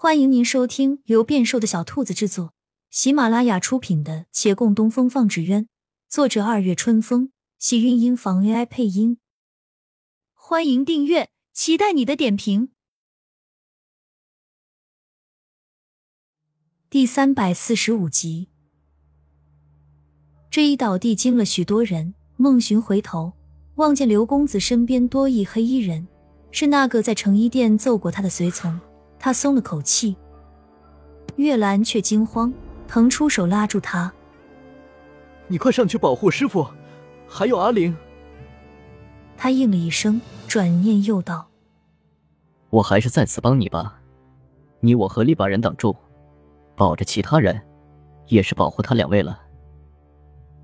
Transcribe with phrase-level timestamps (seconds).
[0.00, 2.54] 欢迎您收听由变瘦的小兔子制作、
[2.88, 5.64] 喜马拉雅出品的《且共东风放纸鸢》，
[6.08, 9.18] 作者二月春风，喜韵音房 AI 配音。
[10.34, 12.68] 欢迎订阅，期待你的点评。
[16.88, 18.46] 第三百四十五集，
[20.48, 22.14] 这一倒地惊了许多人。
[22.36, 23.32] 孟寻回头
[23.74, 26.06] 望见刘公子身边多一黑衣人，
[26.52, 28.80] 是那个在成衣店揍过他的随从。
[29.18, 30.16] 他松了口气，
[31.36, 32.52] 月兰却惊慌，
[32.86, 34.12] 腾出手拉住他
[35.48, 36.66] ：“你快上去保护师傅，
[37.26, 37.96] 还有阿玲。”
[39.36, 41.48] 他应了一声，转念又道
[42.70, 44.00] ：“我还是在此帮你吧，
[44.80, 45.96] 你我合力把人挡住，
[46.76, 47.60] 保着其他人，
[48.26, 49.42] 也是保护他两位了。”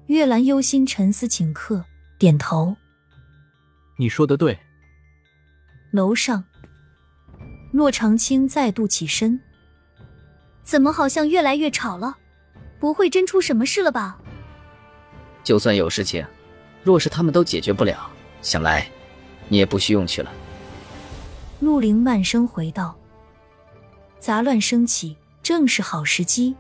[0.07, 1.85] 月兰忧心沉思顷刻，
[2.19, 2.77] 点头
[3.99, 4.59] ：“你说的对。”
[5.91, 6.45] 楼上。
[7.75, 9.41] 洛长青再度起身，
[10.63, 12.17] 怎么好像越来越吵了？
[12.79, 14.17] 不会真出什么事了吧？
[15.43, 16.25] 就算有事情，
[16.85, 18.09] 若是他们都解决不了，
[18.41, 18.89] 想来
[19.49, 20.31] 你也不需用去了。
[21.59, 22.95] 陆凌慢声回道
[24.21, 26.55] ：“杂乱升起，正是好时机。”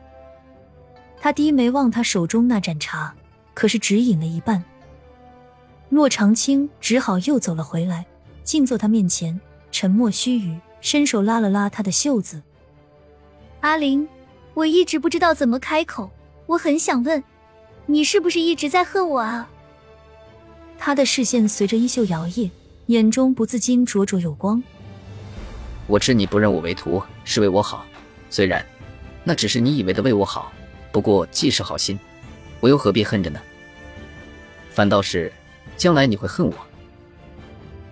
[1.22, 3.14] 他低眉望他手中那盏茶，
[3.54, 4.64] 可是只饮了一半。
[5.90, 8.04] 洛长青只好又走了回来，
[8.42, 10.58] 静坐他面前，沉默须臾。
[10.84, 12.42] 伸手拉了拉他的袖子，
[13.60, 14.06] 阿玲，
[14.52, 16.10] 我一直不知道怎么开口，
[16.44, 17.24] 我很想问，
[17.86, 19.48] 你是不是一直在恨我啊？
[20.78, 22.50] 他的视线随着衣袖摇曳，
[22.88, 24.62] 眼中不自禁灼灼有光。
[25.86, 27.86] 我知你不认我为徒，是为我好，
[28.28, 28.62] 虽然
[29.24, 30.52] 那只是你以为的为我好，
[30.92, 31.98] 不过既是好心，
[32.60, 33.40] 我又何必恨着呢？
[34.68, 35.32] 反倒是，
[35.78, 36.54] 将来你会恨我。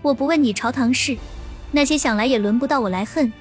[0.03, 1.17] 我不问你朝堂事。
[1.73, 3.33] 那些想来也轮不到我来恨。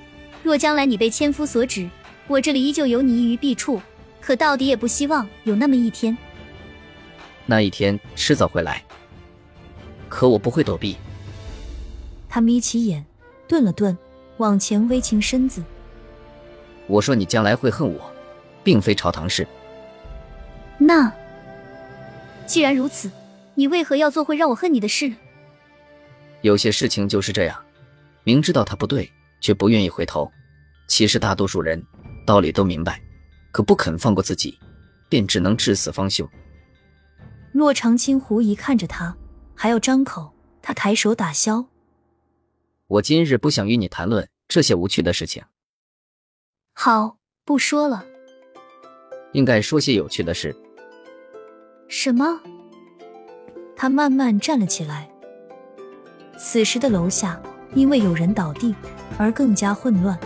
[0.41, 1.87] 若将来你被千夫所指，
[2.25, 3.79] 我这里依旧有你一于弊处。
[4.19, 6.15] 可到底也不希望有那么一天。
[7.47, 8.83] 那一天迟早会来，
[10.07, 10.95] 可我不会躲避。
[12.29, 13.03] 他眯起眼，
[13.47, 13.97] 顿了顿，
[14.37, 15.63] 往前微倾身子。
[16.85, 17.99] 我说你将来会恨我，
[18.63, 19.45] 并非朝堂事。
[20.77, 21.11] 那
[22.45, 23.11] 既然如此，
[23.55, 25.11] 你为何要做会让我恨你的事？
[26.41, 27.59] 有些事情就是这样。
[28.23, 30.31] 明知道他不对，却不愿意回头。
[30.87, 31.81] 其实大多数人
[32.25, 33.01] 道理都明白，
[33.51, 34.59] 可不肯放过自己，
[35.09, 36.29] 便只能至死方休。
[37.53, 39.15] 洛长青狐疑看着他，
[39.55, 41.65] 还要张口，他抬手打消。
[42.87, 45.43] 我今日不想与你谈论这些无趣的事情。
[46.73, 48.05] 好，不说了。
[49.33, 50.55] 应该说些有趣的事。
[51.87, 52.41] 什么？
[53.75, 55.09] 他慢慢站了起来。
[56.37, 57.41] 此时的楼下。
[57.73, 58.75] 因为有人倒地，
[59.17, 60.17] 而更加混乱。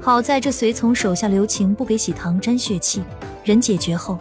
[0.00, 3.02] 好在这随从手下留情，不给喜糖沾血气。
[3.44, 4.18] 人解决后，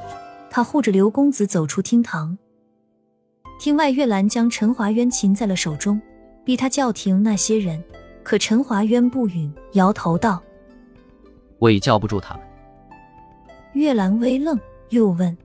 [0.49, 2.37] 他护着刘公子走出厅堂。
[3.59, 5.99] 厅外，月兰将陈华渊擒在了手中，
[6.43, 7.83] 逼他叫停那些人。
[8.23, 10.41] 可陈华渊不允，摇头道
[11.59, 12.43] ：“我已叫不住他们。”
[13.73, 15.37] 月兰微愣，又问：“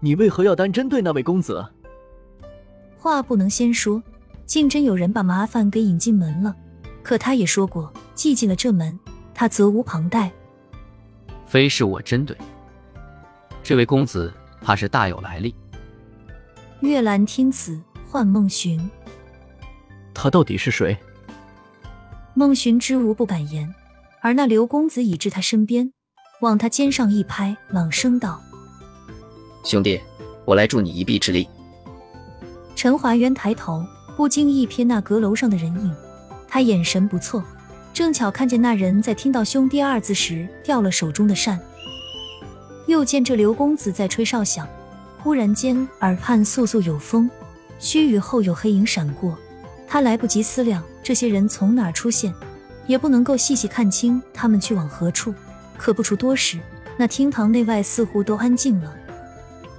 [0.00, 1.64] 你为何要单针对那位公子？”
[2.98, 4.02] 话不能先说。
[4.46, 6.54] 竟真有人把麻烦给引进门了，
[7.02, 8.98] 可他也说过，既进了这门，
[9.34, 10.30] 他责无旁贷。
[11.46, 12.36] 非是我针对，
[13.62, 15.54] 这位公子怕是大有来历。
[16.80, 18.78] 月兰听此，唤孟寻。
[20.12, 20.96] 他到底是谁？
[22.34, 23.72] 孟寻知无不敢言，
[24.20, 25.92] 而那刘公子已至他身边，
[26.40, 28.42] 往他肩上一拍，朗声道
[29.64, 30.00] ：“兄弟，
[30.44, 31.48] 我来助你一臂之力。”
[32.74, 33.84] 陈华渊抬头。
[34.16, 35.94] 不经意瞥那阁楼上的人影，
[36.46, 37.42] 他眼神不错，
[37.92, 41.58] 正巧看见那人在听到“兄弟”二字时掉了手中的扇。
[42.86, 44.68] 又见这刘公子在吹哨响，
[45.18, 47.28] 忽然间耳畔簌簌有风，
[47.78, 49.36] 须臾后有黑影闪过，
[49.88, 52.32] 他来不及思量这些人从哪儿出现，
[52.86, 55.34] 也不能够细细看清他们去往何处。
[55.76, 56.58] 可不出多时，
[56.96, 58.94] 那厅堂内外似乎都安静了，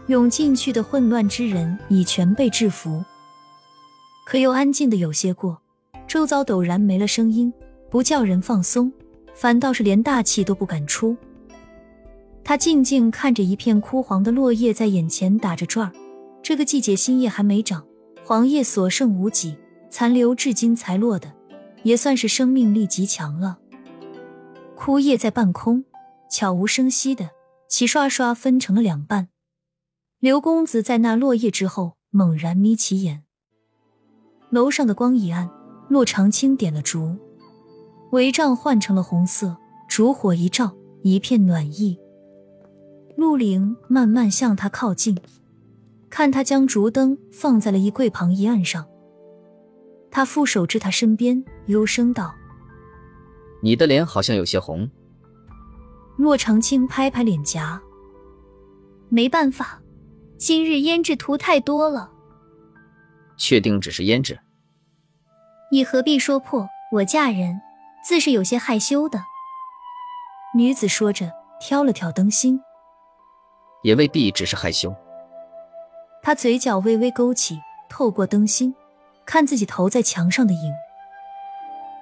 [0.08, 3.02] 涌进去的混乱之人已全被制服。
[4.26, 5.62] 可又安静的有些过，
[6.08, 7.54] 周遭陡然没了声音，
[7.92, 8.92] 不叫人放松，
[9.36, 11.16] 反倒是连大气都不敢出。
[12.44, 15.94] 他静静看着一片枯黄的落叶在眼前打着转儿。
[16.42, 17.86] 这个季节新叶还没长，
[18.24, 19.56] 黄叶所剩无几，
[19.92, 21.32] 残留至今才落的，
[21.84, 23.60] 也算是生命力极强了。
[24.76, 25.86] 枯叶在半空，
[26.32, 27.30] 悄无声息的
[27.68, 29.30] 齐刷刷分成了两半。
[30.20, 33.25] 刘公子在那落叶之后猛然眯起眼。
[34.56, 35.50] 楼上的光一暗，
[35.90, 37.14] 洛长青点了烛。
[38.12, 39.58] 帷帐换成了红色，
[39.90, 42.00] 烛火一照，一片暖意。
[43.18, 45.18] 陆凌慢慢向他靠近，
[46.10, 48.86] 看他将烛灯放在了衣柜旁一案上。
[50.10, 52.34] 他负手至他身边，幽声道
[53.62, 54.90] ：“你的脸好像有些红。”
[56.16, 57.82] 洛长青拍拍脸颊
[59.12, 59.82] ：“没办法，
[60.38, 62.10] 今日胭脂涂太多了。”
[63.36, 64.40] 确定只是胭脂？
[65.72, 66.70] 你何必说破？
[66.92, 67.62] 我嫁人，
[68.04, 69.24] 自是有些害羞的。
[70.54, 72.62] 女子说着，挑了挑灯芯，
[73.82, 74.96] 也未必只是害羞。
[76.22, 77.60] 她嘴角微微勾起，
[77.90, 78.74] 透过灯芯。
[79.26, 80.72] 看自己投在墙上的影，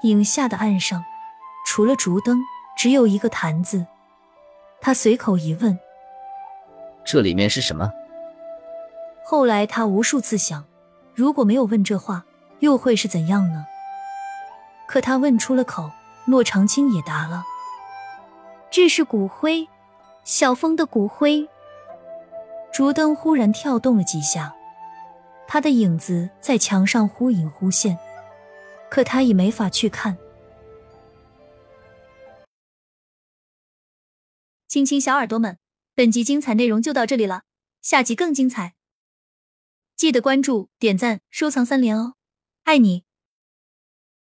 [0.02, 1.02] 影下的岸上，
[1.66, 2.38] 除了烛灯，
[2.78, 3.88] 只有一个坛子。
[4.82, 5.80] 他随口一问
[7.06, 7.90] ：“这里面是什么？”
[9.24, 10.66] 后来他无数次想，
[11.16, 12.26] 如果没有问这话，
[12.64, 13.68] 又会是怎样呢？
[14.88, 15.92] 可他问出了口，
[16.26, 17.44] 骆长青也答了
[18.72, 19.68] ：“这是骨灰，
[20.24, 21.46] 小峰的骨灰。”
[22.72, 24.56] 烛灯忽然跳动了几下。
[25.46, 28.00] 他的影子在墙上忽隐忽现，
[28.90, 30.18] 可他已没法去看。
[34.70, 35.58] 亲亲小耳朵们，
[35.94, 37.44] 本集精彩内容就到这里了，
[37.82, 38.74] 下集更精彩，
[39.98, 42.14] 记得关注、点赞、收藏三连哦，
[42.66, 43.04] 爱你！